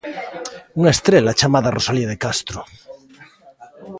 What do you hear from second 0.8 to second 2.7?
estrela chamada Rosalía de Castro.